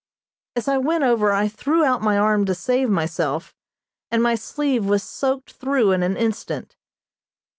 As 0.55 0.67
I 0.67 0.79
went 0.79 1.03
over 1.03 1.31
I 1.31 1.47
threw 1.47 1.85
out 1.85 2.01
my 2.01 2.17
arm 2.17 2.45
to 2.47 2.55
save 2.55 2.89
myself, 2.89 3.53
and 4.09 4.23
my 4.23 4.33
sleeve 4.33 4.83
was 4.83 5.03
soaked 5.03 5.51
through 5.53 5.91
in 5.91 6.01
an 6.01 6.17
instant. 6.17 6.75